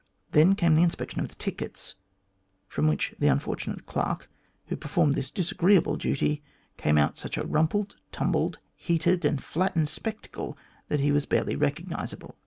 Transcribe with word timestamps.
Then 0.31 0.55
came 0.55 0.73
the 0.73 0.81
inspection 0.81 1.19
of 1.21 1.27
the 1.27 1.35
tickets, 1.35 1.93
from 2.67 2.87
which 2.87 3.13
the 3.19 3.27
unfortunate 3.27 3.85
clerk, 3.85 4.31
who 4.65 4.75
performed 4.75 5.13
this 5.13 5.29
disagreeable 5.29 5.95
duty, 5.95 6.41
came 6.75 6.97
out 6.97 7.17
such 7.17 7.37
a 7.37 7.45
rumpled, 7.45 7.97
tumbled, 8.11 8.57
heated, 8.75 9.23
and 9.25 9.39
flattened 9.43 9.89
spectacle 9.89 10.57
that 10.87 11.01
he 11.01 11.11
was 11.11 11.27
barely 11.27 11.55
recognisable. 11.55 12.35